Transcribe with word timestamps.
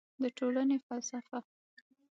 د 0.21 0.23
ټولنې 0.37 0.77
فلسفه 0.85 1.39